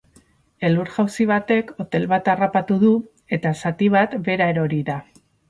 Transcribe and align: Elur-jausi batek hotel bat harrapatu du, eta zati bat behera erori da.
Elur-jausi 0.69 1.27
batek 1.31 1.69
hotel 1.83 2.07
bat 2.15 2.31
harrapatu 2.33 2.79
du, 2.85 2.95
eta 3.39 3.53
zati 3.65 3.93
bat 3.99 4.19
behera 4.31 4.51
erori 4.57 4.83
da. 4.91 4.99